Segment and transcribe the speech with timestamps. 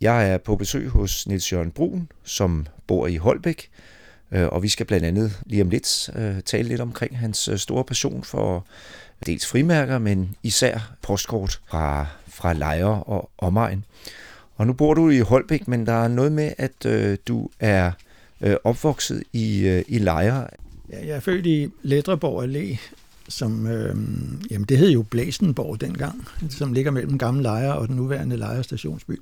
[0.00, 3.70] Jeg er på besøg hos Niels Jørgen Brun, som bor i Holbæk,
[4.32, 7.58] øh, og vi skal blandt andet lige om lidt øh, tale lidt omkring hans øh,
[7.58, 8.66] store passion for
[9.26, 13.84] dels frimærker, men især postkort fra, fra lejre og omegn.
[14.56, 17.90] Og nu bor du i Holbæk, men der er noget med, at øh, du er
[18.40, 20.46] øh, opvokset i, øh, i lejre.
[20.90, 22.78] Ja, jeg er født i Ledreborg Allé,
[23.28, 23.96] som, øh,
[24.50, 28.64] jamen det hed jo Blæsenborg dengang, som ligger mellem gamle lejre og den nuværende lejre
[28.64, 29.20] stationsby.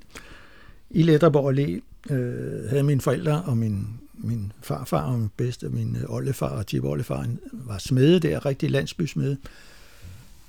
[0.91, 1.81] I Letterborg Allé
[2.13, 7.25] øh, havde mine forældre og min, min farfar og min bedste, min oldefar og tipoldefar
[7.51, 9.37] var smede der, rigtig landsbysmede.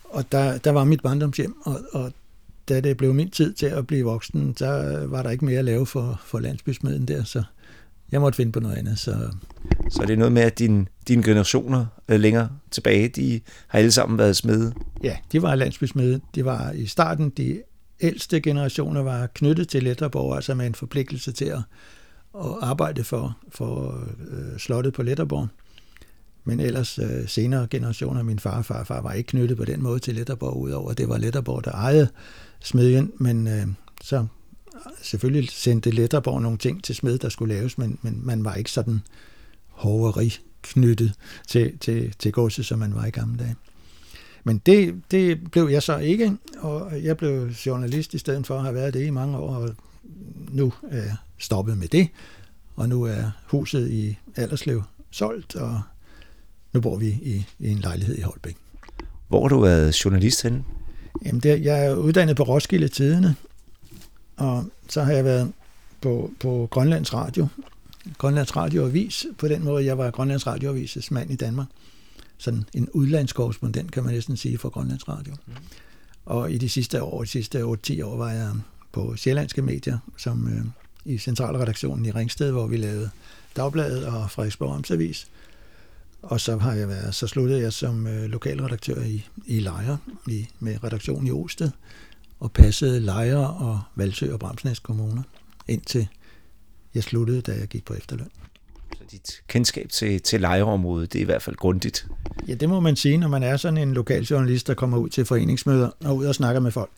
[0.04, 2.12] Og der, der var mit barndomshjem, og, og
[2.68, 5.64] da det blev min tid til at blive voksen, der var der ikke mere at
[5.64, 7.42] lave for, for landsbysmeden der, så
[8.12, 8.98] jeg måtte finde på noget andet.
[8.98, 9.30] Så,
[9.90, 13.92] så det er noget med, at din, dine generationer øh, længere tilbage, de har alle
[13.92, 14.72] sammen været smede?
[15.02, 16.20] Ja, de var landsbysmede.
[16.34, 17.62] De var i starten de
[18.00, 21.62] ældste generationer var knyttet til Letterborg, altså med en forpligtelse til at,
[22.34, 25.48] at arbejde for, for øh, slottet på Letterborg.
[26.44, 29.98] Men ellers øh, senere generationer, min far og farfar, var ikke knyttet på den måde
[29.98, 32.08] til Letterborg, udover det var Letterborg, der ejede
[32.60, 33.66] smedjen, men øh,
[34.02, 34.26] så
[35.02, 38.70] selvfølgelig sendte Letterborg nogle ting til smed, der skulle laves, men, men man var ikke
[38.70, 39.02] sådan
[39.66, 41.12] hoveri knyttet
[41.48, 43.56] til, til, til godset, som man var i gamle dage.
[44.48, 48.62] Men det, det blev jeg så ikke, og jeg blev journalist i stedet for at
[48.62, 49.74] have været det i mange år, og
[50.50, 52.08] nu er jeg stoppet med det,
[52.76, 55.80] og nu er huset i Alderslev solgt, og
[56.72, 58.56] nu bor vi i, i en lejlighed i Holbæk.
[59.28, 60.64] Hvor har du været journalist henne?
[61.24, 63.36] Jamen, det, jeg er uddannet på Roskilde Tidene,
[64.36, 65.52] og så har jeg været
[66.00, 67.48] på, på Grønlands Radio,
[68.18, 71.66] Grønlands Radioavis, på den måde, jeg var Grønlands Radioavises mand i Danmark
[72.38, 75.34] sådan en udlandskorrespondent, kan man næsten sige, for Grønlands Radio.
[75.46, 75.52] Mm.
[76.24, 78.52] Og i de sidste år, de sidste 8-10 år, var jeg
[78.92, 80.64] på Sjællandske Medier, som øh,
[81.14, 83.10] i centralredaktionen i Ringsted, hvor vi lavede
[83.56, 85.26] Dagbladet og Frederiksborg Amtsavis.
[86.22, 89.98] Og så har jeg været, så sluttede jeg som øh, lokalredaktør i, i Lejre,
[90.28, 91.70] i, med redaktion i Osted,
[92.40, 95.22] og passede Lejre og Valsø og Bramsnæs kommuner,
[95.68, 96.08] indtil
[96.94, 98.30] jeg sluttede, da jeg gik på efterløn.
[99.10, 102.06] Dit kendskab til, til lejeområdet, det er i hvert fald grundigt.
[102.48, 105.08] Ja, det må man sige, når man er sådan en lokal journalist, der kommer ud
[105.08, 106.90] til foreningsmøder og ud og snakker med folk.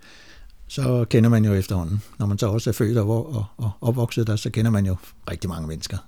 [0.69, 2.03] Så kender man jo efterhånden.
[2.19, 4.97] Når man så også er født og, og, og opvokset der, så kender man jo
[5.31, 5.99] rigtig mange mennesker.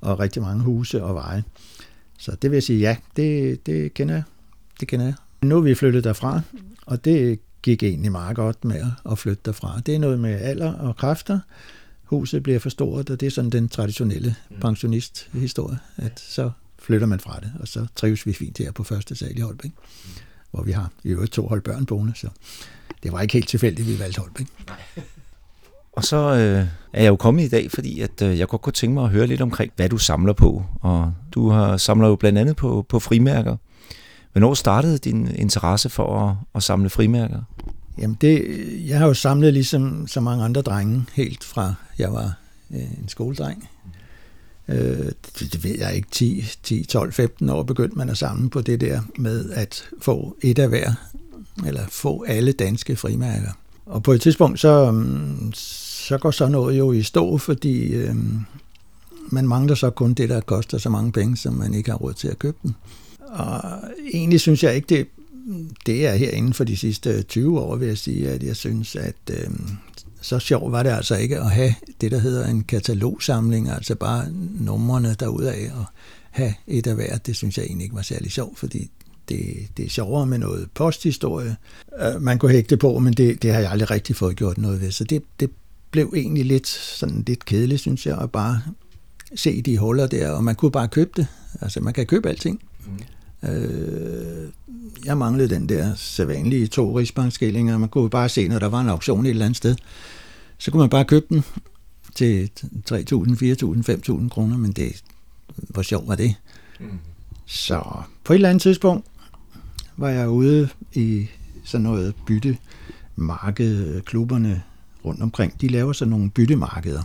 [0.00, 1.44] Og rigtig mange huse og veje.
[2.18, 4.22] Så det vil jeg sige, ja, det, det kender jeg.
[4.80, 5.14] Det kender jeg.
[5.42, 6.40] Nu er vi flyttet derfra,
[6.86, 9.80] og det gik egentlig meget godt med at flytte derfra.
[9.86, 11.40] Det er noget med alder og kræfter,
[12.06, 14.56] huset bliver for stort, og det er sådan den traditionelle mm.
[14.60, 19.16] pensionisthistorie, at så flytter man fra det, og så trives vi fint her på første
[19.16, 20.10] sal i Holbæk, mm.
[20.50, 22.28] hvor vi har i øvrigt to hold børn boende, så
[23.02, 24.46] det var ikke helt tilfældigt, vi valgte Holbæk.
[25.96, 28.72] Og så øh, er jeg jo kommet i dag, fordi at, øh, jeg godt kunne
[28.72, 30.64] tænke mig at høre lidt omkring, hvad du samler på.
[30.80, 33.56] Og du har samler jo blandt andet på, på frimærker.
[34.32, 37.42] Hvornår startede din interesse for at, at samle frimærker?
[37.98, 38.44] Jamen det,
[38.86, 42.38] jeg har jo samlet ligesom så mange andre drenge, helt fra jeg var
[42.70, 43.68] øh, en skoledreng.
[44.68, 48.50] Øh, det, det ved jeg ikke, 10, 10, 12, 15 år begyndte man at samle
[48.50, 50.92] på det der med at få et af hver,
[51.66, 53.50] eller få alle danske frimærker.
[53.86, 58.14] Og på et tidspunkt, så, øh, så går så noget jo i stå, fordi øh,
[59.28, 62.14] man mangler så kun det, der koster så mange penge, som man ikke har råd
[62.14, 62.74] til at købe dem.
[63.20, 63.60] Og
[64.12, 65.08] egentlig synes jeg ikke, det
[65.86, 68.96] det er her inden for de sidste 20 år, vil jeg sige, at jeg synes,
[68.96, 69.50] at øh,
[70.20, 74.26] så sjovt var det altså ikke at have det, der hedder en katalogsamling, altså bare
[74.60, 75.84] numrene derudaf og
[76.30, 77.26] have et af hvert.
[77.26, 78.90] Det synes jeg egentlig ikke var særlig sjovt, fordi
[79.28, 81.56] det, det er sjovere med noget posthistorie.
[82.00, 84.80] Øh, man kunne hægte på, men det, det har jeg aldrig rigtig fået gjort noget
[84.80, 84.90] ved.
[84.90, 85.50] Så det, det
[85.90, 88.62] blev egentlig lidt, sådan lidt kedeligt, synes jeg, at bare
[89.34, 91.26] se de huller der, og man kunne bare købe det.
[91.60, 92.62] Altså, man kan købe alting.
[92.86, 92.92] Mm.
[93.42, 94.48] Øh,
[95.04, 97.78] jeg manglede den der sædvanlige to rigsbankskillinger.
[97.78, 99.76] Man kunne bare se, når der var en auktion et eller andet sted.
[100.58, 101.44] Så kunne man bare købe den
[102.14, 103.02] til 3.000, 4.000,
[104.22, 105.02] 5.000 kroner, men det,
[105.56, 106.34] hvor sjovt var det?
[106.80, 106.86] Mm.
[107.46, 107.82] Så
[108.24, 109.06] på et eller andet tidspunkt
[109.96, 111.26] var jeg ude i
[111.64, 114.62] sådan noget byttemarked, klubberne
[115.04, 115.60] rundt omkring.
[115.60, 117.02] De laver sådan nogle byttemarkeder.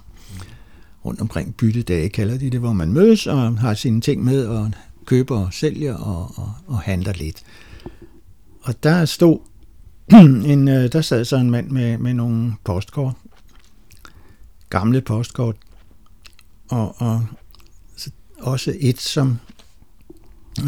[1.05, 4.71] Rundt omkring byttedage kalder de det, hvor man mødes og har sine ting med og
[5.05, 7.43] køber og sælger og, og, og handler lidt.
[8.61, 9.39] Og der stod
[10.51, 13.13] en, øh, der sad så en mand med, med nogle postkort,
[14.69, 15.55] gamle postkort,
[16.69, 17.25] og, og
[18.39, 19.39] også et, som
[20.59, 20.67] øh,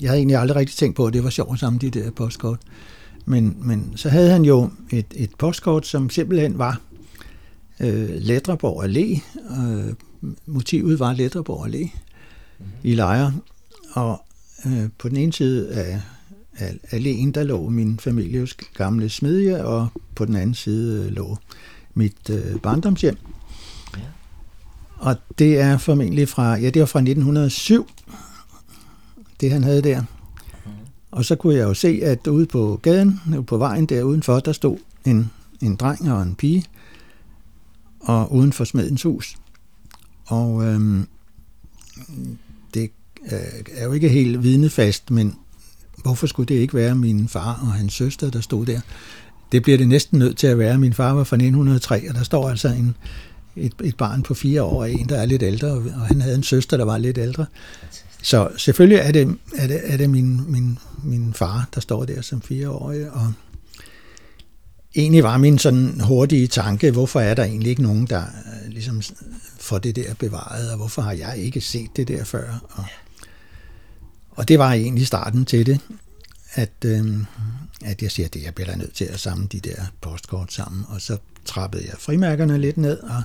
[0.00, 2.58] jeg havde egentlig aldrig rigtig tænkt på, at det var sjovt sammen, de der postkort.
[3.24, 6.80] Men, men så havde han jo et, et postkort, som simpelthen var
[7.80, 9.22] øh, Letterborg Allé.
[9.62, 9.94] Øh,
[10.46, 11.78] motivet var Letterborg Allé
[12.58, 12.72] mm-hmm.
[12.82, 13.34] i Lejre.
[13.92, 14.24] Og
[14.66, 16.00] øh, på den ene side af,
[16.58, 21.38] af alléen, der lå min families gamle smedje, og på den anden side lå
[21.94, 23.16] mit øh, barndomshjem.
[23.96, 24.02] Ja.
[24.98, 27.88] Og det er formentlig fra, ja, det var fra 1907,
[29.40, 30.02] det han havde der.
[31.10, 34.40] Og så kunne jeg jo se, at ude på gaden, ude på vejen der udenfor,
[34.40, 35.30] der stod en,
[35.60, 36.64] en dreng og en pige,
[38.00, 39.36] og uden for smedens hus.
[40.26, 41.06] Og øhm,
[43.32, 43.38] Øh,
[43.74, 45.34] er jo ikke helt vidnefast, men
[46.02, 48.80] hvorfor skulle det ikke være min far og hans søster, der stod der?
[49.52, 50.78] Det bliver det næsten nødt til at være.
[50.78, 52.96] Min far var fra 1903, og der står altså en,
[53.56, 56.34] et, et barn på fire år, og en, der er lidt ældre, og han havde
[56.34, 57.46] en søster, der var lidt ældre.
[58.22, 62.22] Så selvfølgelig er det, er det, er det min, min, min far, der står der
[62.22, 63.32] som fireårig, og
[64.94, 69.02] egentlig var min sådan hurtige tanke, hvorfor er der egentlig ikke nogen, der øh, ligesom
[69.60, 72.64] får det der bevaret, og hvorfor har jeg ikke set det der før?
[72.70, 72.84] Og,
[74.36, 75.80] og det var egentlig starten til det,
[76.54, 77.16] at, øh,
[77.84, 81.00] at jeg siger, at jeg bliver nødt til at samle de der postkort sammen, og
[81.00, 83.22] så trappede jeg frimærkerne lidt ned, og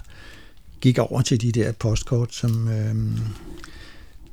[0.81, 2.67] gik over til de der postkort, som...
[2.67, 2.95] Øh,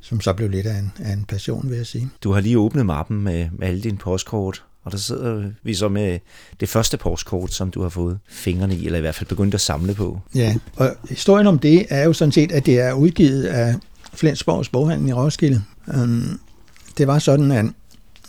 [0.00, 2.10] som så blev lidt af en, af en passion, vil jeg sige.
[2.22, 5.88] Du har lige åbnet mappen med, med alle dine postkort, og der sidder vi så
[5.88, 6.18] med
[6.60, 9.60] det første postkort, som du har fået fingrene i, eller i hvert fald begyndt at
[9.60, 10.20] samle på.
[10.34, 13.74] Ja, og historien om det er jo sådan set, at det er udgivet af
[14.14, 15.62] Flensborgs boghandel i Roskilde.
[15.94, 16.38] Øhm,
[16.98, 17.74] det var sådan,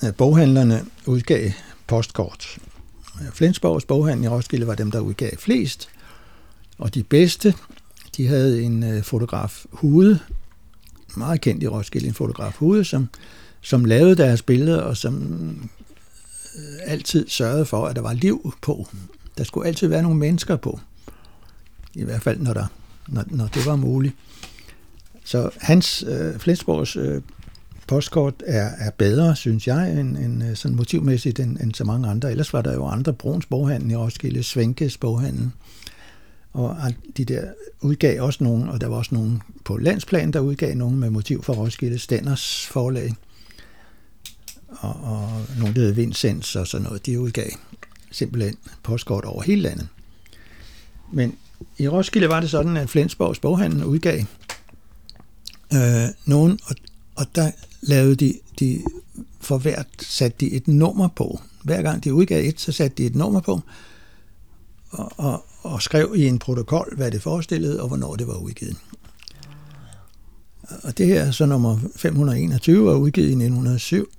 [0.02, 1.52] at boghandlerne udgav
[1.88, 2.58] postkort.
[3.34, 5.90] Flensborgs boghandel i Roskilde var dem, der udgav flest,
[6.78, 7.54] og de bedste,
[8.18, 10.20] de havde en øh, fotograf Hude,
[11.18, 13.10] meget kendt i Roskilde, en fotograf Hude, som,
[13.62, 15.16] som lavede deres billeder, og som
[16.56, 18.88] øh, altid sørgede for, at der var liv på.
[19.38, 20.80] Der skulle altid være nogle mennesker på.
[21.94, 22.66] I hvert fald, når, der,
[23.08, 24.16] når, når det var muligt.
[25.24, 27.22] Så hans, øh, Flensborgs øh,
[27.88, 32.10] postkort er, er bedre, synes jeg, end, end øh, sådan motivmæssigt end, end så mange
[32.10, 32.32] andre.
[32.32, 35.52] Ellers var der jo andre Bruns boghandel i Roskilde, Svenkes boghandel,
[36.54, 36.78] og
[37.18, 37.44] de der
[37.82, 41.44] udgav også nogen, og der var også nogen på landsplan, der udgav nogen med motiv
[41.44, 43.14] for Roskilde Stenders forlag,
[44.68, 45.30] og, og
[45.60, 47.50] nogle, der hed Vincents og sådan noget, de udgav
[48.12, 49.88] simpelthen postkort over hele landet.
[51.14, 51.36] Men
[51.78, 54.20] i Roskilde var det sådan, at Flensborgs boghandel udgav
[55.74, 56.76] øh, nogen, og,
[57.16, 57.52] og der
[57.88, 58.84] lavede de, de
[59.42, 61.40] for hvert satte de et nummer på.
[61.64, 63.62] Hver gang de udgav et, så satte de et nummer på,
[64.90, 68.78] og, og, og skrev i en protokol, hvad det forestillede, og hvornår det var udgivet.
[70.84, 74.10] Og det her er så nummer 521 og udgivet i 1907.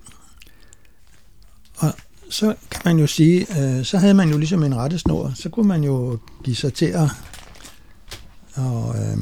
[1.77, 1.93] Og
[2.31, 5.69] så kan man jo sige, øh, så havde man jo ligesom en rettesnor, så kunne
[5.69, 7.09] man jo give sig til at
[8.57, 9.19] og, øh,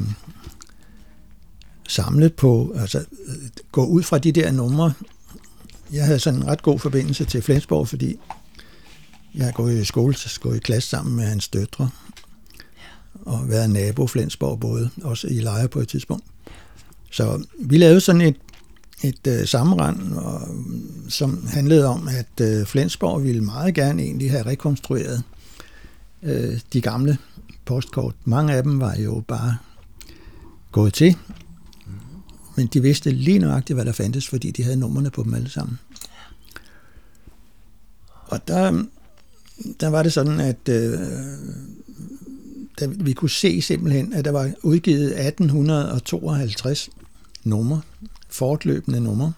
[1.87, 3.05] samle på, altså
[3.71, 4.93] gå ud fra de der numre.
[5.91, 8.19] Jeg havde sådan en ret god forbindelse til Flensborg, fordi
[9.35, 11.89] jeg har gået i skole, så gået i klasse sammen med hans døtre,
[13.25, 16.25] og været nabo Flensborg både, også i Lejre på et tidspunkt.
[17.11, 18.35] Så vi lavede sådan et,
[19.03, 24.31] et øh, sammenrend, og, mm, som handlede om, at øh, Flensborg ville meget gerne egentlig
[24.31, 25.23] have rekonstrueret
[26.23, 27.17] øh, de gamle
[27.65, 28.15] postkort.
[28.25, 29.57] Mange af dem var jo bare
[30.71, 31.17] gået til,
[32.55, 35.49] men de vidste lige nøjagtigt, hvad der fandtes, fordi de havde numrene på dem alle
[35.49, 35.79] sammen.
[38.25, 38.83] Og der,
[39.79, 40.99] der var det sådan, at øh,
[42.79, 46.89] da vi kunne se simpelthen, at der var udgivet 1852
[47.43, 47.81] numre,
[48.29, 49.33] fortløbende numre,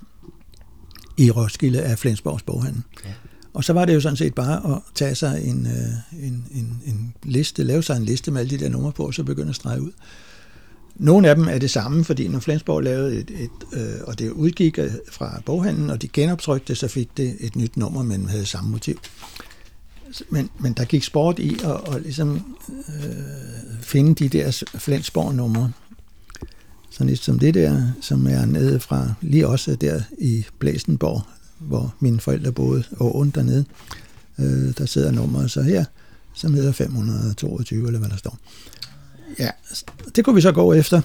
[1.18, 2.82] i Roskilde af Flensborgs boghandel.
[3.06, 3.14] Ja.
[3.54, 6.82] Og så var det jo sådan set bare at tage sig en, øh, en, en,
[6.86, 9.50] en liste, lave sig en liste med alle de der numre på, og så begynde
[9.50, 9.92] at strege ud.
[11.00, 14.30] Nogle af dem er det samme, fordi når Flensborg lavede et, et øh, og det
[14.30, 14.80] udgik
[15.12, 19.00] fra boghandlen, og de genoptrykte, så fik det et nyt nummer, men havde samme motiv
[20.30, 23.16] men, men der gik sport i at, at ligesom, øh,
[23.82, 25.72] finde de der Flensborg-numre.
[26.90, 31.22] Sådan lidt som det der, som er nede fra, lige også der i Blæsenborg,
[31.60, 33.66] hvor mine forældre boede, og dernede.
[34.40, 35.86] Øh, der sidder nummeret så her,
[36.34, 38.38] som hedder 522, eller hvad der står.
[39.40, 39.50] Ja,
[40.16, 41.02] det kunne vi så gå efter.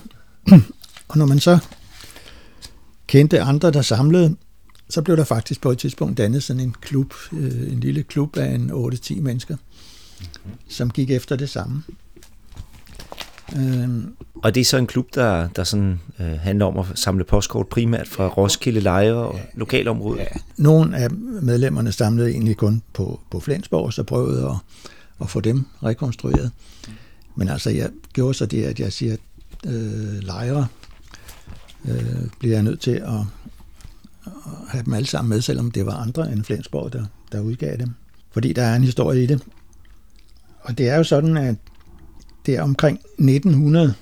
[1.09, 1.59] og når man så
[3.07, 4.37] kendte andre, der samlede,
[4.89, 8.37] så blev der faktisk på et tidspunkt dannet sådan en klub, øh, en lille klub
[8.37, 10.53] af en 8-10 mennesker, mm-hmm.
[10.69, 11.83] som gik efter det samme.
[13.57, 14.15] Øhm.
[14.35, 17.69] Og det er så en klub, der, der sådan, øh, handler om at samle postkort
[17.69, 20.21] primært fra Roskilde Lejre og ja, lokalområdet?
[20.21, 20.27] Ja.
[20.57, 21.11] Nogle af
[21.43, 24.57] medlemmerne samlede egentlig kun på, på Flensborg, så prøvede at,
[25.21, 26.51] at få dem rekonstrueret.
[27.37, 29.21] Men altså, jeg gjorde så det, at jeg siger, at
[29.67, 30.67] øh, lejre
[31.89, 33.21] øh, bliver jeg nødt til at,
[34.27, 34.33] at
[34.69, 37.91] have dem alle sammen med, selvom det var andre end Flensborg, der, der udgav dem.
[38.31, 39.43] Fordi der er en historie i det.
[40.61, 41.57] Og det er jo sådan, at
[42.47, 43.95] det er omkring 1900,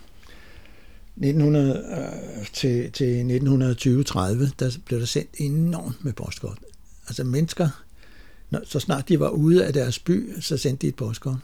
[1.17, 6.59] 1900 øh, til, til 1920-30, der blev der sendt enormt med postkort.
[7.09, 7.69] Altså mennesker,
[8.51, 11.39] når, så snart de var ude af deres by, så sendte de et postkort.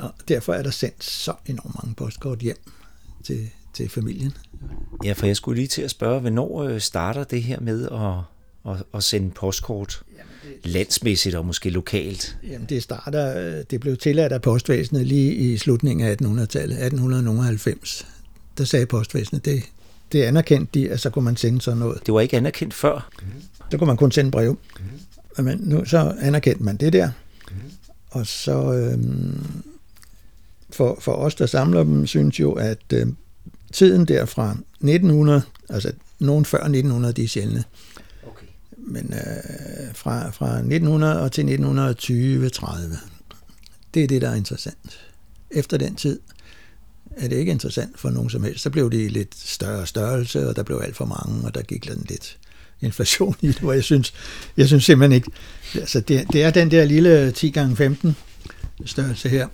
[0.00, 2.56] Og derfor er der sendt så enormt mange postkort hjem
[3.24, 4.32] til, til familien.
[5.04, 8.72] Ja, for jeg skulle lige til at spørge, hvornår øh, starter det her med at,
[8.72, 10.02] at, at sende postkort
[10.64, 12.36] landsmæssigt og måske lokalt?
[12.42, 18.06] Jamen det starter, øh, det blev tilladt af postvæsenet lige i slutningen af 1800-tallet, 1890.
[18.58, 19.62] Der sagde postvæsenet, det,
[20.12, 22.06] det anerkendte de, at så kunne man sende sådan noget.
[22.06, 23.10] Det var ikke anerkendt før?
[23.70, 24.58] Så kunne man kun sende brev.
[25.38, 27.10] Men nu så anerkendte man det der.
[28.10, 29.46] Og så øhm,
[30.74, 33.06] for, for os, der samler dem, synes jo, at øh,
[33.72, 37.64] tiden der fra 1900, altså nogen før 1900, de er sjældne,
[38.26, 38.46] Okay.
[38.78, 42.96] men øh, fra, fra 1900 og til 1920-30,
[43.94, 45.00] det er det, der er interessant.
[45.50, 46.20] Efter den tid
[47.16, 48.62] er det ikke interessant for nogen som helst.
[48.62, 51.84] Så blev det lidt større størrelse, og der blev alt for mange, og der gik
[51.88, 52.38] sådan lidt
[52.80, 54.14] inflation i det, hvor jeg synes,
[54.56, 55.30] jeg synes simpelthen ikke,
[55.74, 58.16] altså det, det er den der lille 10 gange 15
[58.86, 59.48] størrelse her,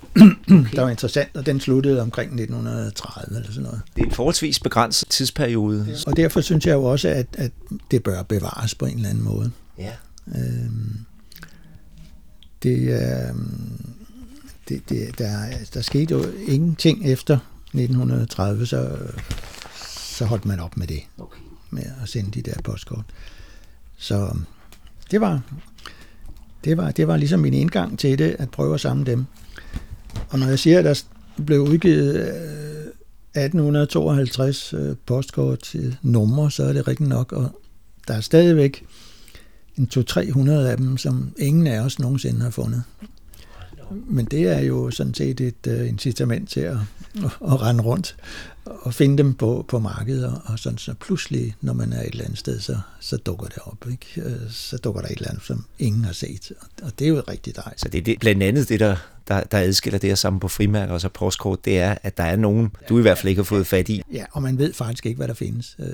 [0.74, 3.80] der var interessant, og den sluttede omkring 1930 eller sådan noget.
[3.96, 5.96] Det er en forholdsvis begrænset tidsperiode.
[6.06, 7.52] Og derfor synes jeg jo også, at, at
[7.90, 9.50] det bør bevares på en eller anden måde.
[9.78, 9.92] Ja.
[10.34, 10.96] Øhm,
[12.62, 13.80] det, øhm,
[14.68, 18.96] det, det, der, der skete jo ingenting efter 1930, så,
[20.16, 21.40] så holdt man op med det, Okay.
[21.70, 23.04] med at sende de der postkort.
[23.96, 24.36] Så
[25.10, 25.40] det var,
[26.64, 29.24] det var, det var ligesom min indgang til det, at prøve at samle dem.
[30.28, 31.02] Og når jeg siger, at der
[31.44, 37.60] blev udgivet øh, 1852 øh, postkort til numre, så er det rigtigt nok, og
[38.08, 38.84] der er stadigvæk
[39.76, 42.82] en 200-300 af dem, som ingen af os nogensinde har fundet.
[43.90, 46.76] Men det er jo sådan set et uh, incitament til at,
[47.24, 48.16] at rende rundt
[48.66, 52.24] og finde dem på, på markedet, og, sådan så pludselig, når man er et eller
[52.24, 53.86] andet sted, så, så dukker det op.
[53.90, 54.28] Ikke?
[54.30, 57.22] Øh, Så dukker der et eller andet, som ingen har set, og, det er jo
[57.28, 57.80] rigtig dejligt.
[57.80, 58.96] Så det er det, blandt andet det, der,
[59.28, 62.24] der, der adskiller det at samle på frimærker og så postkort, det er, at der
[62.24, 64.02] er nogen, du i hvert fald ikke har fået fat i.
[64.12, 65.76] Ja, og man ved faktisk ikke, hvad der findes.
[65.78, 65.86] Øh,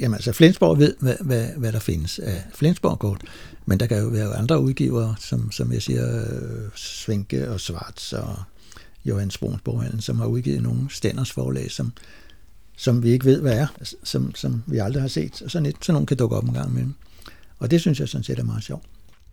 [0.00, 3.20] Jamen altså, Flensborg ved, hvad, hvad, hvad der findes af Flensborg-kort,
[3.66, 8.12] men der kan jo være andre udgivere, som, som jeg siger, øh, Svenke og Svarts
[8.12, 8.36] og
[9.08, 11.92] Johan Brunsborghallen, som har udgivet nogle Stenders forlag, som,
[12.76, 13.66] som vi ikke ved, hvad er,
[14.02, 15.42] som, som vi aldrig har set.
[15.42, 16.94] Og sådan, et, sådan nogle kan dukke op en gang imellem.
[17.58, 18.84] Og det synes jeg sådan set er meget sjovt.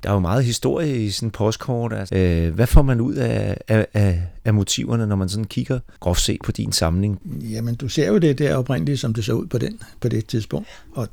[0.03, 1.93] Der er jo meget historie i sådan en postkort.
[1.93, 5.79] Altså, øh, hvad får man ud af, af, af, af motiverne, når man sådan kigger
[5.99, 7.21] groft set på din samling?
[7.41, 10.25] Jamen, du ser jo det der oprindeligt, som det så ud på, den, på det
[10.25, 10.67] tidspunkt.
[10.91, 11.07] Og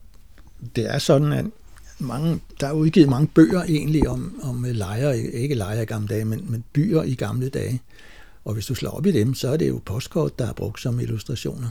[0.77, 1.45] det er sådan, at
[1.99, 6.25] mange, der er udgivet mange bøger egentlig om, om lejre, ikke lejre i gamle dage,
[6.25, 7.81] men, men byer i gamle dage.
[8.45, 10.81] Og hvis du slår op i dem, så er det jo postkort, der er brugt
[10.81, 11.69] som illustrationer.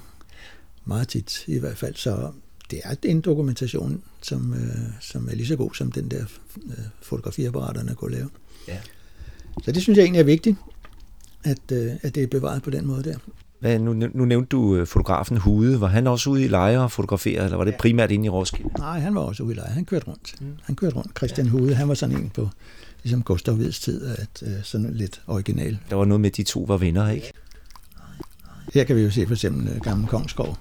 [0.85, 1.95] Meget tit i hvert fald.
[1.95, 2.31] Så
[2.71, 6.23] det er en dokumentation, som, øh, som er lige så god som den der
[6.65, 8.29] øh, fotografiapparaterne kunne lave.
[8.67, 8.77] Ja.
[9.63, 10.57] Så det synes jeg egentlig er vigtigt,
[11.43, 13.17] at, øh, at det er bevaret på den måde der.
[13.59, 15.81] Hvad, nu, nu nævnte du øh, fotografen Hude.
[15.81, 18.69] Var han også ude i lejre og fotografere, eller var det primært inde i Roskilde?
[18.77, 19.71] Nej, han var også ude i lejre.
[19.71, 20.35] Han kørte rundt.
[20.41, 20.47] Mm.
[20.63, 21.17] Han kørte rundt.
[21.17, 21.51] Christian ja.
[21.51, 22.49] Hude, han var sådan en på
[23.03, 25.77] ligesom Gustav Hvids tid, at øh, sådan lidt original.
[25.89, 27.31] Der var noget med, de to var venner, ikke?
[28.73, 30.59] Her kan vi jo se for eksempel øh, Gamle Kongsgård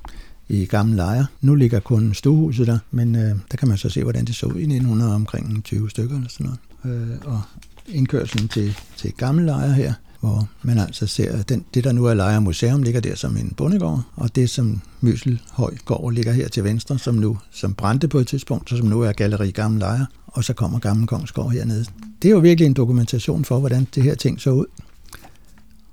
[0.49, 1.27] i gamle lejre.
[1.41, 4.47] Nu ligger kun stuehuset der, men øh, der kan man så se, hvordan det så
[4.47, 6.47] ud i 1900 omkring 20 stykker eller sådan
[6.85, 7.11] noget.
[7.11, 7.43] Øh, og
[7.87, 12.15] indkørselen til, til gamle lejre her, hvor man altså ser, den, det der nu er
[12.15, 16.65] Lejre Museum, ligger der som en bondegård, og det som Myselhøj gård ligger her til
[16.65, 20.07] venstre, som nu som brændte på et tidspunkt, så som nu er Galeri Gamle Lejre,
[20.27, 21.85] og så kommer Gamle Kongsgård hernede.
[22.23, 24.67] Det er jo virkelig en dokumentation for, hvordan det her ting så ud.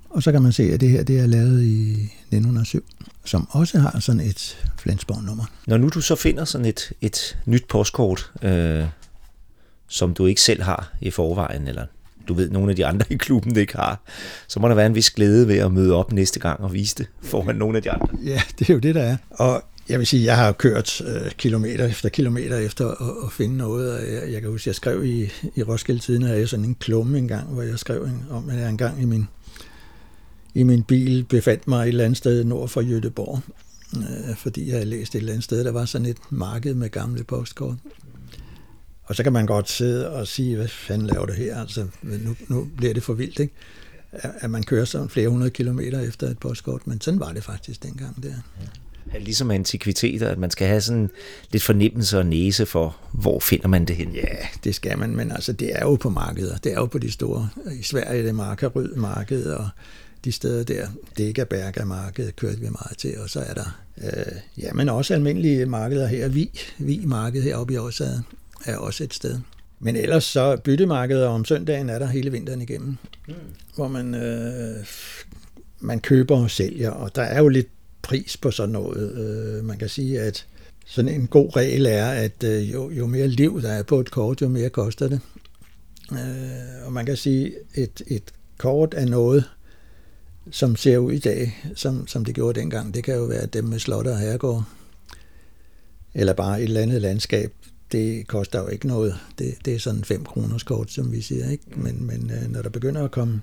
[0.10, 2.86] Og så kan man se, at det her det er lavet i 1907,
[3.26, 5.46] som også har sådan et Flensborg-nummer.
[5.68, 8.86] Når nu du så finder sådan et, et nyt postkort, øh,
[9.88, 11.86] som du ikke selv har i forvejen, eller
[12.28, 14.02] du ved, nogle af de andre i klubben det ikke har,
[14.48, 16.96] så må der være en vis glæde ved at møde op næste gang og vise
[16.96, 18.08] det foran nogle af de andre.
[18.26, 19.18] Ja, det er jo det, der er.
[19.30, 23.58] Og jeg vil sige, jeg har kørt øh, kilometer efter kilometer efter at, at finde
[23.58, 23.94] noget.
[23.94, 26.76] Og jeg, jeg kan huske, jeg skrev i, i Roskilde Tiden, havde jeg sådan en
[26.76, 29.28] klumme en gang, hvor jeg skrev en, om, at jeg engang i min,
[30.54, 33.42] i min bil befandt mig et eller andet sted nord for Jødeborg.
[33.98, 36.90] Øh, fordi jeg havde læst et eller andet sted, der var sådan et marked med
[36.90, 37.76] gamle postkort.
[39.06, 41.62] Og så kan man godt sidde og sige, hvad fanden laver du her?
[41.62, 43.54] Altså, nu, nu bliver det for vildt, ikke?
[44.12, 47.84] at man kører sådan flere hundrede kilometer efter et postkort, men sådan var det faktisk
[47.84, 48.30] dengang der.
[49.14, 49.20] Ja.
[49.20, 51.10] Ligesom antikviteter, at man skal have sådan
[51.52, 54.12] lidt fornemmelse og næse for, hvor finder man det hen?
[54.14, 56.58] Ja, det skal man, men altså det er jo på markeder.
[56.58, 57.50] Det er jo på de store.
[57.80, 59.70] I Sverige er det Markaryd marked, og
[60.26, 64.74] de steder der, Degaberga marked kørte vi meget til, og så er der, øh, ja,
[64.74, 66.28] men også almindelige markeder her.
[66.28, 68.24] Vi, Vi marked heroppe i Årsaget
[68.66, 69.40] er også et sted.
[69.80, 73.34] Men ellers så byttemarkedet om søndagen er der hele vinteren igennem, mm.
[73.76, 74.86] hvor man, øh,
[75.80, 77.68] man køber og sælger, og der er jo lidt
[78.02, 79.12] pris på sådan noget.
[79.12, 80.46] Øh, man kan sige, at
[80.86, 84.12] sådan en god regel er, at øh, jo, jo mere liv der er på et
[84.12, 85.20] kort, jo mere koster det.
[86.12, 89.44] Øh, og man kan sige, at et, et kort er noget,
[90.52, 92.94] som ser ud i dag, som, som det gjorde dengang.
[92.94, 94.64] Det kan jo være dem med slotter og herregård,
[96.14, 97.54] eller bare et eller andet landskab.
[97.92, 99.16] Det koster jo ikke noget.
[99.38, 101.50] Det, det er sådan 5 kroners kort, som vi siger.
[101.50, 101.64] Ikke?
[101.76, 103.42] Men, men øh, når der begynder at komme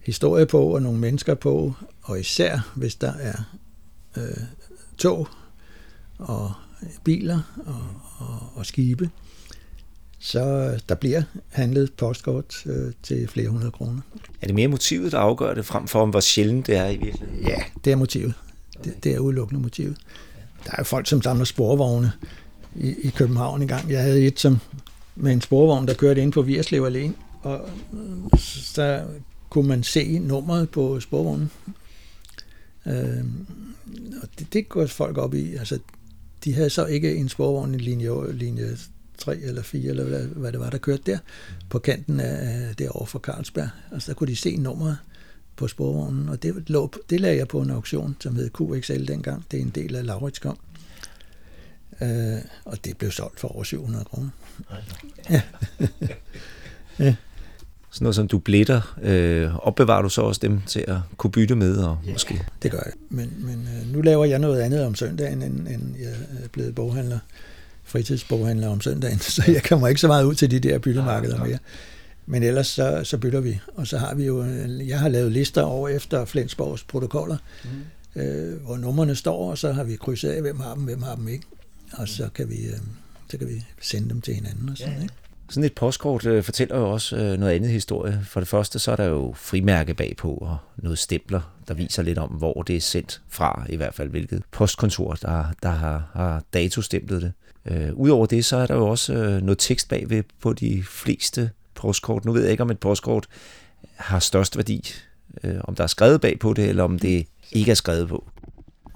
[0.00, 3.56] historie på, og nogle mennesker på, og især hvis der er
[4.16, 4.36] øh,
[4.98, 5.28] tog
[6.18, 6.52] og
[7.04, 7.82] biler og,
[8.18, 9.10] og, og skibe,
[10.18, 14.00] så der bliver handlet postkort øh, til flere hundrede kroner.
[14.40, 17.46] Er det mere motivet, der afgør det, frem for hvor sjældent det er i virkeligheden?
[17.46, 18.34] Ja, det er motivet.
[18.84, 19.96] Det, det er udelukkende motivet.
[20.64, 22.12] Der er jo folk, som samler sporvogne
[22.76, 23.90] i, i København engang.
[23.90, 24.58] Jeg havde et som,
[25.16, 27.10] med en sporvogn, der kørte ind på Vierslev Allé,
[27.42, 29.04] og øh, så
[29.50, 31.50] kunne man se nummeret på sporvognen.
[32.86, 33.24] Øh,
[34.22, 35.54] og det, det går folk op i.
[35.54, 35.78] Altså,
[36.44, 38.76] de havde så ikke en sporvogn i linje, linje
[39.18, 41.18] 3 eller 4, eller hvad, hvad det var, der kørte der,
[41.70, 43.68] på kanten af derovre for Carlsberg.
[43.92, 44.98] Altså, der kunne de se nummeret
[45.56, 49.44] på sporvognen, og det, lå, det lagde jeg på en auktion, som hed QXL dengang.
[49.50, 50.58] Det er en del af Lauritskom.
[52.02, 54.28] Øh, og det blev solgt for over 700 kroner.
[55.30, 55.42] Ja.
[56.98, 57.14] ja.
[57.90, 61.76] Sådan noget som dubletter, øh, opbevarer du så også dem til at kunne bytte med?
[61.76, 62.42] Og ja, måske?
[62.62, 62.92] det gør jeg.
[63.10, 66.10] Men, men øh, nu laver jeg noget andet om søndagen, end, end jeg
[66.44, 67.18] er blevet boghandler,
[67.84, 71.58] fritidsboghandler om søndagen, så jeg kommer ikke så meget ud til de der byttemarkeder mere.
[72.26, 75.32] Men ellers så, så bytter vi, og så har vi jo, øh, jeg har lavet
[75.32, 78.22] lister over efter Flensborgs protokoller, mm.
[78.22, 81.14] øh, hvor numrene står, og så har vi krydset af, hvem har dem, hvem har
[81.14, 81.46] dem ikke.
[81.92, 82.78] Og så kan vi, øh,
[83.30, 84.68] så kan vi sende dem til hinanden.
[84.68, 85.02] Og sådan, ja.
[85.02, 85.14] ikke?
[85.50, 88.20] Sådan et postkort øh, fortæller jo også øh, noget andet historie.
[88.24, 92.18] For det første, så er der jo frimærke bagpå og noget stempler, der viser lidt
[92.18, 96.42] om, hvor det er sendt fra, i hvert fald hvilket postkontor, der, der har, har
[96.52, 97.32] datostemplet det.
[97.64, 101.50] Øh, Udover det, så er der jo også øh, noget tekst bagved på de fleste
[101.74, 102.24] postkort.
[102.24, 103.26] Nu ved jeg ikke, om et postkort
[103.96, 104.90] har størst værdi,
[105.44, 108.30] øh, om der er skrevet bag på det, eller om det ikke er skrevet på.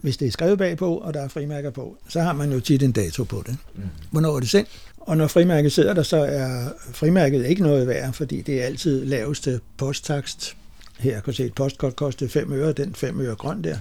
[0.02, 2.82] Hvis det er skrevet bagpå, og der er frimærker på, så har man jo tit
[2.82, 3.56] en dato på det.
[3.74, 3.82] Mm.
[4.10, 4.68] Hvornår er det sendt?
[4.96, 9.04] Og når frimærket sidder der, så er frimærket ikke noget værd, fordi det er altid
[9.04, 10.56] laveste posttakst.
[10.98, 13.76] Her kan se, et postkort kostede 5 øre, den 5 øre grøn der.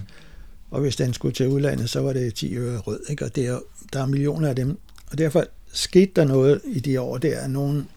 [0.70, 3.00] Og hvis den skulle til udlandet, så var det 10 øre rød.
[3.08, 3.24] Ikke?
[3.24, 3.58] Og det er,
[3.92, 4.78] der er millioner af dem.
[5.10, 7.88] Og derfor skete der noget i de år der, at nogen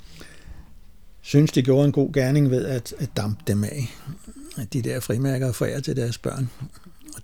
[1.21, 3.95] synes, de gjorde en god gerning ved at, at dampe dem af.
[4.57, 6.49] At de der frimærker forærer til deres børn.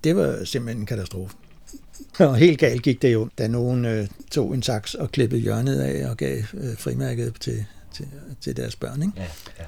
[0.04, 1.36] Det var simpelthen en katastrofe.
[2.18, 5.80] Og helt galt gik det jo, da nogen øh, tog en saks og klippede hjørnet
[5.80, 8.06] af og gav øh, frimærket til, til,
[8.40, 9.02] til deres børn.
[9.02, 9.14] Ikke?
[9.16, 9.22] Ja,
[9.58, 9.64] ja.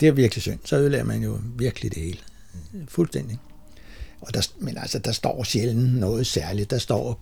[0.00, 0.58] Det er virkelig synd.
[0.64, 2.18] Så ødelægger man jo virkelig det hele.
[2.88, 3.38] Fuldstændig.
[4.20, 6.70] Og der, men altså, der står sjældent noget særligt.
[6.70, 7.20] Der står,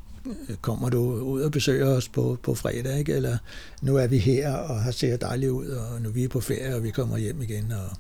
[0.60, 3.12] kommer du ud og besøger os på, på fredag, ikke?
[3.12, 3.38] eller
[3.82, 6.76] nu er vi her og har ser dejligt ud, og nu er vi på ferie,
[6.76, 7.72] og vi kommer hjem igen.
[7.72, 7.96] Og...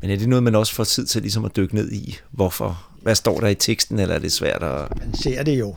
[0.00, 2.18] Men er det noget, man også får tid til ligesom at dykke ned i?
[2.30, 2.88] Hvorfor?
[3.02, 4.98] Hvad står der i teksten, eller er det svært at...
[4.98, 5.74] Man ser det jo.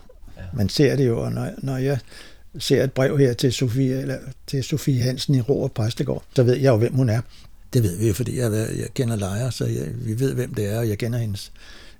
[0.54, 2.00] Man ser det jo, og når, når jeg
[2.60, 4.18] ser et brev her til Sofie, eller
[4.48, 7.22] til Sofie Hansen i Ro og Præstegård, så ved jeg jo, hvem hun er.
[7.74, 10.74] Det ved vi jo, fordi jeg, jeg kender Lejer, så jeg, vi ved, hvem det
[10.74, 11.52] er, og jeg kender hendes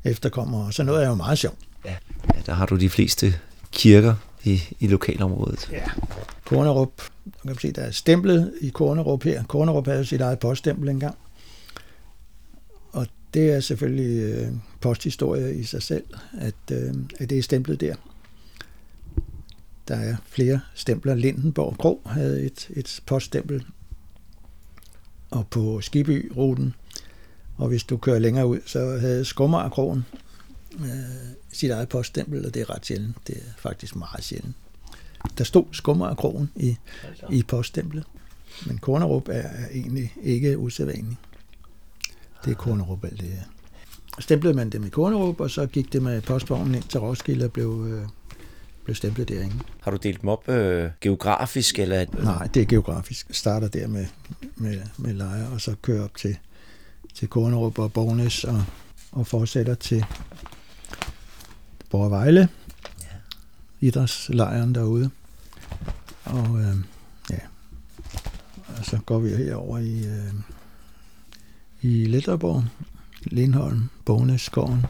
[0.04, 1.58] efterkommere, og så noget er jo meget sjovt.
[1.86, 1.96] Ja.
[2.36, 3.36] ja, der har du de fleste
[3.72, 5.70] kirker i, i lokalområdet.
[5.72, 5.84] Ja.
[6.46, 6.92] Kornerup,
[7.26, 9.44] du kan se, der er stemplet i Kornerup her.
[9.44, 11.18] Kornerup havde sit eget poststempel engang.
[12.92, 14.48] Og det er selvfølgelig øh,
[14.82, 16.04] posthistorie i sig selv,
[16.40, 17.96] at, øh, at det er stemplet der.
[19.88, 21.16] Der er flere stempler.
[21.16, 23.66] Lindenborg Grå havde et, et poststempel,
[25.32, 26.74] og på Skiby-ruten,
[27.58, 30.06] og hvis du kører længere ud, så havde Skummarkrogen
[30.80, 30.90] øh,
[31.54, 33.16] sit eget poststempel, og det er ret sjældent.
[33.28, 34.56] Det er faktisk meget sjældent.
[35.38, 36.78] Der stod Skummarkrogen i,
[37.32, 38.04] i poststemplet,
[38.68, 41.18] men Kornerup er, er egentlig ikke usædvanlig.
[42.46, 43.42] Det er Kornerup alt det her.
[44.20, 47.52] Stemplede man dem i Kornerup, og så gik det med postvognen ind til Roskilde og
[47.52, 48.08] blev, øh,
[48.84, 49.56] blev stemplet derinde.
[49.82, 51.80] Har du delt dem op øh, geografisk?
[51.80, 52.06] Eller?
[52.24, 53.28] Nej, det er geografisk.
[53.32, 54.06] Starter der med,
[54.56, 56.38] med, med lejer, og så kører op til
[57.14, 58.64] til Kornerup og Bornes og,
[59.12, 60.06] og fortsætter til
[61.90, 62.50] Borgvejle,
[63.02, 63.08] ja.
[63.80, 65.10] idrætslejren derude.
[66.24, 66.76] Og øh,
[67.30, 67.40] ja,
[68.78, 70.34] og så går vi herover i, øh,
[71.82, 72.64] i Letterborg,
[73.24, 74.86] Lindholm, Bornes, Skoven,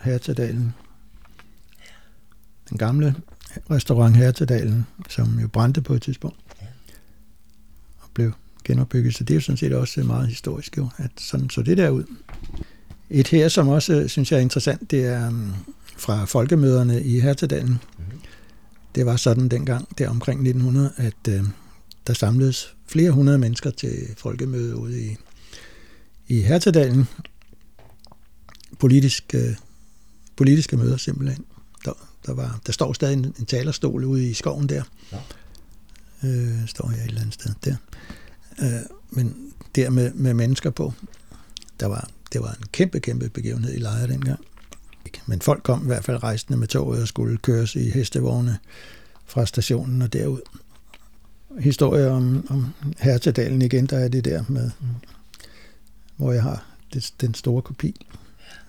[0.00, 0.74] Hertedalen.
[2.70, 3.14] Den gamle
[3.70, 6.38] restaurant Hertedalen, som jo brændte på et tidspunkt
[7.98, 8.32] og blev
[8.64, 9.14] genopbygget.
[9.14, 11.90] Så det er jo sådan set også meget historisk, jo, at sådan så det der
[11.90, 12.04] ud.
[13.10, 15.52] Et her, som også synes jeg er interessant, det er
[15.98, 17.78] fra folkemøderne i Hertedalen.
[17.98, 18.20] Mm-hmm.
[18.94, 21.48] Det var sådan dengang, der omkring 1900, at uh,
[22.06, 25.16] der samledes flere hundrede mennesker til folkemøde ude i,
[26.28, 27.08] i Hertedalen.
[28.78, 29.54] Politisk, uh,
[30.36, 31.44] politiske møder simpelthen.
[31.84, 31.92] Der,
[32.26, 34.82] der, var, der står stadig en, en talerstol ude i skoven der.
[35.12, 35.18] Ja.
[36.24, 37.76] Øh, står jeg et eller andet sted der.
[38.62, 38.80] Øh,
[39.10, 40.92] men der med, med mennesker på,
[41.80, 44.40] der var, det var en kæmpe, kæmpe begivenhed i Lejre dengang.
[45.26, 48.58] Men folk kom i hvert fald rejsende med toget og skulle køres i hestevogne
[49.26, 50.40] fra stationen og derud.
[51.58, 54.70] Historie om, om Hertedalen igen, der er det der med,
[56.16, 58.06] hvor jeg har det, den store kopi.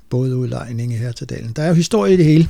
[0.10, 1.54] Både udlejning i Hertedalen.
[1.54, 2.49] Der er jo historie i det hele.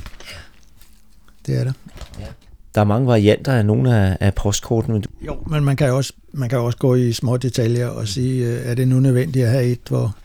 [1.46, 1.72] Det er der.
[2.20, 2.26] Ja.
[2.74, 5.02] Der er mange varianter af nogle af, af postkortene.
[5.26, 8.46] Jo, men man kan jo også, man kan også gå i små detaljer og sige,
[8.46, 10.16] øh, er det nu nødvendigt at have et, hvor,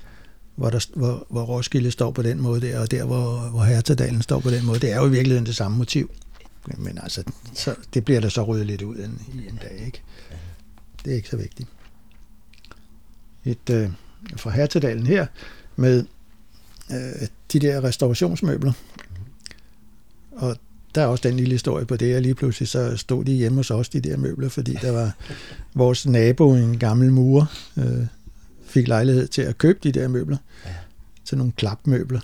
[0.55, 4.21] hvor, der, hvor, hvor Roskilde står på den måde der, og der, hvor, hvor Hertedalen
[4.21, 4.79] står på den måde.
[4.79, 6.11] Det er jo i virkeligheden det samme motiv.
[6.77, 10.01] Men altså, så, det bliver der så ryddet lidt ud en, i en dag, ikke?
[11.05, 11.69] Det er ikke så vigtigt.
[13.45, 13.89] Et øh,
[14.35, 15.27] fra Hertedalen her,
[15.75, 16.05] med
[16.91, 18.73] øh, de der restaurationsmøbler.
[20.31, 20.57] Og
[20.95, 23.55] der er også den lille historie på det, at lige pludselig så stod de hjemme
[23.55, 25.15] hos os, de der møbler, fordi der var
[25.73, 28.05] vores nabo, en gammel mur, øh,
[28.75, 30.38] fik lejlighed til at købe de der møbler.
[30.65, 30.71] Ja.
[31.23, 32.19] Sådan nogle klapmøbler.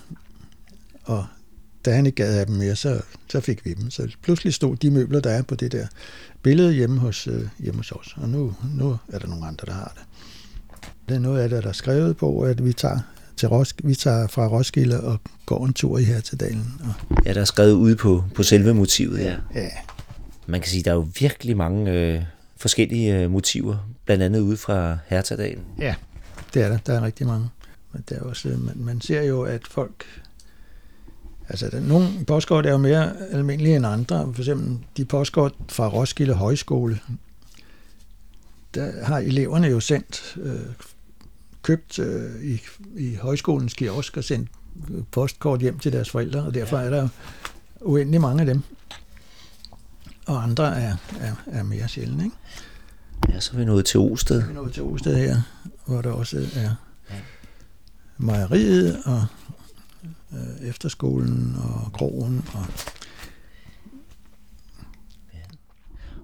[1.04, 1.26] Og
[1.84, 3.90] da han ikke gad have dem mere, så, så fik vi dem.
[3.90, 5.86] Så pludselig stod de møbler, der er på det der
[6.42, 8.14] billede hjemme hos, øh, hjemme hos os.
[8.16, 10.04] Og nu, nu er der nogle andre, der har det.
[11.08, 12.98] Det er noget af det, der er skrevet på, at vi tager
[13.36, 16.80] til Rosk, vi tager fra Roskilde og går en tur i her til dalen.
[16.80, 17.18] Og...
[17.26, 19.36] Ja, der er skrevet ude på, på selve motivet, ja.
[19.54, 19.68] ja.
[20.46, 22.22] Man kan sige, der er jo virkelig mange øh,
[22.56, 25.64] forskellige øh, motiver, blandt andet ude fra Hertadalen.
[25.78, 25.94] Ja,
[26.54, 26.78] det er der.
[26.78, 27.48] Der er rigtig mange.
[27.92, 30.04] Men der er også, øh, man, man ser jo, at folk...
[31.48, 34.32] Altså, der, nogle postkort er jo mere almindelige end andre.
[34.34, 36.98] For eksempel de postkort fra Roskilde Højskole,
[38.74, 40.60] der har eleverne jo sendt øh,
[41.62, 42.60] købt øh, i,
[42.96, 44.50] i højskolens kiosk og sendt
[45.10, 47.08] postkort hjem til deres forældre, og derfor er der
[47.80, 48.62] uendelig mange af dem.
[50.26, 52.36] Og andre er, er, er mere sjældne, ikke?
[53.28, 54.40] Ja, så er vi nået til Osted.
[54.40, 55.42] Så er vi nået til Osted her,
[55.92, 56.74] hvor der også er
[58.18, 59.26] mejeriet og
[60.32, 62.66] øh, efterskolen og krogen og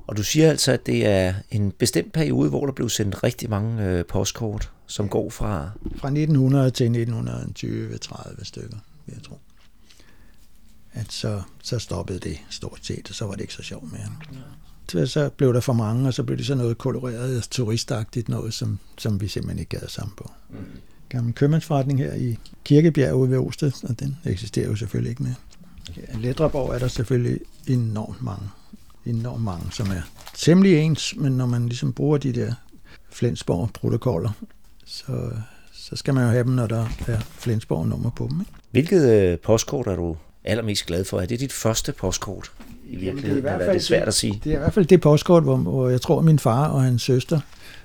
[0.07, 3.50] Og du siger altså, at det er en bestemt periode, hvor der blev sendt rigtig
[3.50, 5.11] mange øh, postkort, som ja.
[5.11, 5.70] går fra...
[5.96, 9.38] Fra 1900 til 1920-30 stykker, vil jeg tro.
[10.92, 14.11] At så, så stoppede det stort set, og så var det ikke så sjovt mere.
[14.33, 14.38] Ja.
[14.90, 18.79] Så blev der for mange, og så blev det så noget koloreret turistagtigt noget, som,
[18.98, 20.31] som vi simpelthen ikke gad sammen på.
[20.51, 20.57] Mm.
[21.09, 25.35] Gammel købmandsforretning her i Kirkebjerg ude ved Osted, og den eksisterer jo selvfølgelig ikke mere.
[25.96, 28.48] Ja, Letreborg er der selvfølgelig enormt mange
[29.09, 30.03] enormt mange, som er
[30.35, 32.53] temmelig ens, men når man ligesom bruger de der
[33.11, 34.31] Flensborg-protokoller,
[34.85, 35.31] så,
[35.72, 38.40] så skal man jo have dem, når der er Flensborg-nummer på dem.
[38.40, 38.53] Ikke?
[38.70, 41.20] Hvilket øh, postkort er du allermest glad for?
[41.20, 42.53] Er det dit første postkort?
[42.88, 44.40] I virkeligheden, det er, i hvert fald, det svært at sige.
[44.44, 47.03] Det er i hvert fald det postkort, hvor, hvor jeg tror, min far og hans
[47.03, 47.40] søster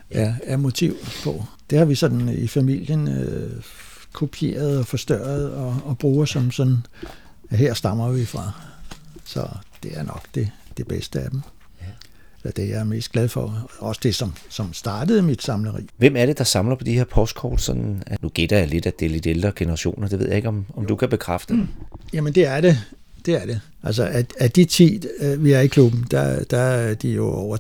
[0.10, 1.44] er, er motiv på.
[1.70, 3.52] Det har vi sådan i familien øh,
[4.14, 6.78] kopieret og forstørret og, og bruger som sådan,
[7.52, 8.52] her stammer vi fra.
[9.26, 9.48] Så
[9.84, 11.42] det er nok det, det bedste af dem.
[11.82, 11.88] Ja.
[12.44, 13.72] Så det jeg er mest glad for.
[13.80, 15.88] Også det, som, som startede mit samleri.
[15.98, 17.62] Hvem er det, der samler på de her postkort?
[17.62, 20.08] Sådan, at nu gætter jeg lidt, at det er lidt ældre generationer.
[20.08, 21.54] Det ved jeg ikke, om, om du kan bekræfte.
[21.54, 21.68] Mm.
[22.14, 22.78] Jamen, det er det.
[23.26, 23.62] Det er det.
[23.84, 27.28] Altså, at, at de 10, øh, vi er i klubben, der, der er de jo
[27.28, 27.58] over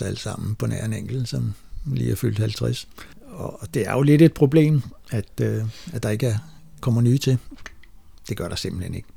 [0.00, 1.54] 60-70 alle sammen på nær en enkelt, som
[1.86, 2.88] lige er fyldt 50.
[3.30, 6.38] Og det er jo lidt et problem, at, øh, at der ikke er,
[6.80, 7.38] kommer nye til.
[8.28, 9.08] Det gør der simpelthen ikke.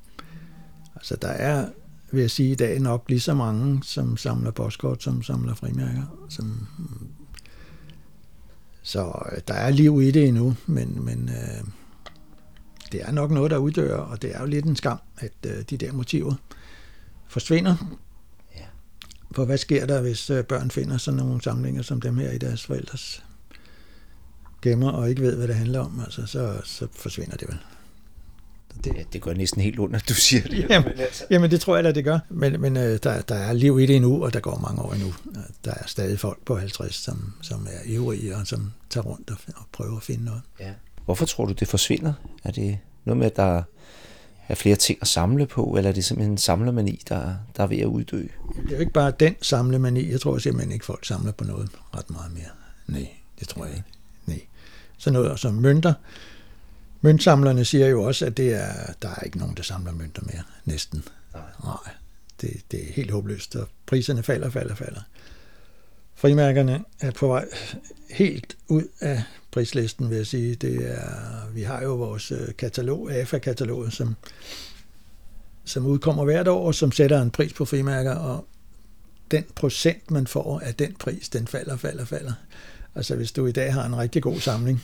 [0.95, 1.65] Altså, der er
[2.11, 6.27] vil jeg sige, i dag nok lige så mange, som samler postkort, som samler frimærker.
[6.29, 6.67] Som,
[8.81, 11.63] så øh, der er liv i det endnu, men, men øh,
[12.91, 15.63] det er nok noget, der uddør, og det er jo lidt en skam, at øh,
[15.69, 16.33] de der motiver
[17.27, 17.97] forsvinder.
[18.55, 18.65] Ja.
[19.31, 22.37] For hvad sker der, hvis øh, børn finder sådan nogle samlinger som dem her i
[22.37, 23.23] deres forældres
[24.61, 27.57] gemmer og ikke ved, hvad det handler om, altså, så, så forsvinder det vel.
[28.83, 30.65] Det, det gør næsten helt ondt, at du siger det.
[30.69, 30.91] Jamen,
[31.29, 32.19] jamen det tror jeg da, det gør.
[32.29, 34.93] Men, men øh, der, der er liv i det endnu, og der går mange år
[34.93, 35.13] endnu.
[35.65, 39.37] Der er stadig folk på 50, som, som er ivrige og som tager rundt og,
[39.55, 40.41] og prøver at finde noget.
[40.59, 40.73] Ja.
[41.07, 42.13] Hvorfor tror du, det forsvinder?
[42.43, 43.63] Er det noget med, at der
[44.47, 47.67] er flere ting at samle på, eller er det simpelthen en samlermani, der, der er
[47.67, 48.17] ved at uddø?
[48.17, 50.11] Det er jo ikke bare den samlemani.
[50.11, 52.49] Jeg tror simpelthen ikke, folk samler på noget ret meget mere.
[52.87, 53.87] Nej, det tror jeg ikke.
[54.25, 54.41] Nej.
[54.97, 55.93] Så noget som mønter.
[57.01, 60.43] Møntsamlerne siger jo også, at det er, der er ikke nogen, der samler mønter mere.
[60.65, 61.03] Næsten.
[61.33, 61.43] Nej.
[61.63, 61.93] Nej.
[62.41, 65.01] Det, det er helt håbløst, og priserne falder, falder, falder.
[66.15, 67.45] Frimærkerne er på vej
[68.09, 70.55] helt ud af prislisten, vil jeg sige.
[70.55, 74.15] Det er, vi har jo vores øh, katalog, AFA-kataloget, som,
[75.65, 78.45] som udkommer hvert år, som sætter en pris på frimærker, og
[79.31, 82.33] den procent, man får af den pris, den falder, falder, falder.
[82.95, 84.83] Altså hvis du i dag har en rigtig god samling,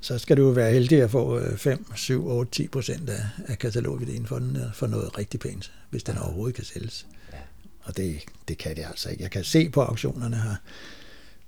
[0.00, 4.26] så skal du være heldig at få 5, 7, 8, 10 procent af, af katalogværdien
[4.26, 7.06] for, den, for noget rigtig pænt, hvis den overhovedet kan sælges.
[7.82, 9.22] Og det, det kan det altså ikke.
[9.22, 10.54] Jeg kan se på auktionerne her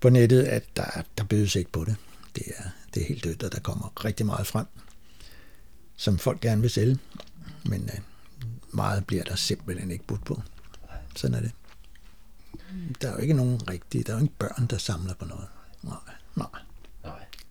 [0.01, 1.97] på nettet, at der, der bødes ikke på det.
[2.35, 2.63] Det er,
[2.95, 4.67] det er helt dødt, og der kommer rigtig meget frem,
[5.97, 6.99] som folk gerne vil sælge.
[7.65, 8.01] Men øh,
[8.73, 10.43] meget bliver der simpelthen ikke budt på.
[11.17, 11.53] Sådan er det.
[13.01, 15.47] Der er jo ikke nogen rigtige, der er jo ikke børn, der samler på noget.
[15.83, 15.97] Nej,
[16.35, 16.61] nej.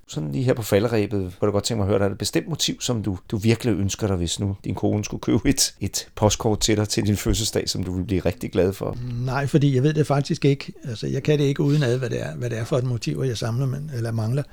[0.07, 2.17] Sådan lige her på falderæbet, kunne du godt tænke mig at høre, der er et
[2.17, 5.75] bestemt motiv, som du, du virkelig ønsker dig, hvis nu din kone skulle købe et,
[5.79, 8.97] et postkort til dig til din fødselsdag, som du ville blive rigtig glad for?
[9.25, 10.73] Nej, fordi jeg ved det faktisk ikke.
[10.83, 12.83] Altså, jeg kan det ikke uden ad, hvad det er, hvad det er for et
[12.83, 14.43] motiv, jeg samler men, eller mangler.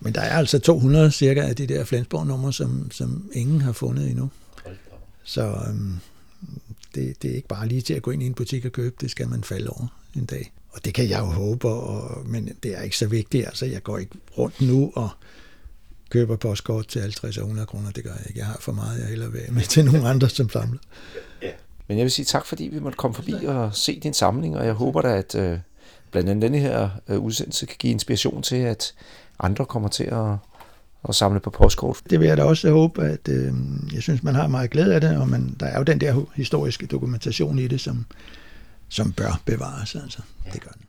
[0.00, 4.10] Men der er altså 200 cirka af de der Flensborg-numre, som, som ingen har fundet
[4.10, 4.30] endnu.
[5.24, 5.98] Så øhm,
[6.94, 8.96] det, det er ikke bare lige til at gå ind i en butik og købe,
[9.00, 10.52] det skal man falde over en dag.
[10.70, 13.46] Og det kan jeg jo håbe, og, men det er ikke så vigtigt.
[13.46, 15.08] Altså, jeg går ikke rundt nu og
[16.10, 17.90] køber postkort til 50 og 100 kroner.
[17.90, 18.38] Det gør jeg ikke.
[18.38, 20.78] Jeg har for meget, jeg hellere vil med til nogle andre, som samler.
[21.42, 21.50] Ja.
[21.88, 24.66] Men jeg vil sige tak, fordi vi måtte komme forbi og se din samling, og
[24.66, 25.58] jeg håber da, at øh,
[26.10, 28.94] blandt andet denne her øh, udsendelse kan give inspiration til, at
[29.40, 30.36] andre kommer til at,
[31.08, 32.00] at samle på postkort.
[32.10, 33.52] Det vil jeg da også håbe, at øh,
[33.92, 36.24] jeg synes, man har meget glæde af det, og man, der er jo den der
[36.34, 38.06] historiske dokumentation i det, som,
[38.88, 39.94] som bør bevares.
[39.94, 40.22] Altså.
[40.46, 40.50] Ja.
[40.50, 40.87] Det gør den.